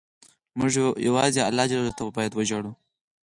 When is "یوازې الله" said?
1.07-1.65